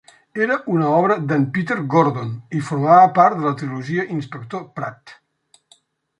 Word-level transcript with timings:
Era 0.43 0.55
una 0.75 0.85
obra 1.01 1.17
de"n 1.31 1.45
Peter 1.57 1.77
Gordon 1.95 2.31
y 2.61 2.63
formava 2.71 3.05
part 3.19 3.39
de 3.43 3.47
la 3.49 3.53
trilogia 3.61 4.09
'Inspector 4.17 4.67
Pratt'. 4.81 5.17